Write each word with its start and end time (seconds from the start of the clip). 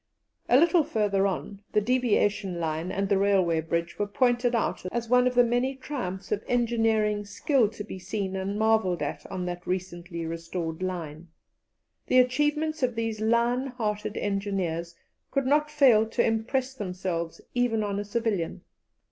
A 0.49 0.57
little 0.57 0.83
farther 0.83 1.27
on, 1.27 1.61
the 1.73 1.79
deviation 1.79 2.59
line 2.59 2.91
and 2.91 3.07
the 3.07 3.19
railway 3.19 3.61
bridge 3.61 3.99
were 3.99 4.07
pointed 4.07 4.55
out 4.55 4.83
as 4.91 5.07
one 5.09 5.27
of 5.27 5.35
the 5.35 5.43
many 5.43 5.75
triumphs 5.75 6.31
of 6.31 6.43
engineering 6.47 7.23
skill 7.23 7.69
to 7.69 7.83
be 7.83 7.99
seen 7.99 8.35
and 8.35 8.57
marvelled 8.57 9.03
at 9.03 9.23
on 9.31 9.45
that 9.45 9.67
recently 9.67 10.25
restored 10.25 10.81
line. 10.81 11.27
The 12.07 12.17
achievements 12.17 12.81
of 12.81 12.95
these 12.95 13.19
lion 13.21 13.67
hearted 13.67 14.17
engineers 14.17 14.95
could 15.29 15.45
not 15.45 15.69
fail 15.69 16.07
to 16.09 16.25
impress 16.25 16.73
themselves 16.73 17.39
even 17.53 17.83
on 17.83 17.99
a 17.99 18.03
civilian. 18.03 18.61